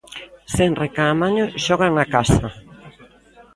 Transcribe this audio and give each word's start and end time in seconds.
Senra 0.55 0.83
e 0.89 0.93
Caamaño 0.95 1.45
xogan 1.65 1.91
na 1.95 2.05
casa. 2.15 2.47